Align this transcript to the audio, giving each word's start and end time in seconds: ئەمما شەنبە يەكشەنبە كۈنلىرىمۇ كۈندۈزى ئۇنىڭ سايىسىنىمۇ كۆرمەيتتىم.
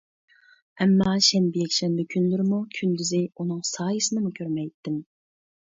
ئەمما 0.85 1.11
شەنبە 1.27 1.61
يەكشەنبە 1.65 2.07
كۈنلىرىمۇ 2.15 2.63
كۈندۈزى 2.79 3.21
ئۇنىڭ 3.29 3.63
سايىسىنىمۇ 3.75 4.35
كۆرمەيتتىم. 4.43 5.01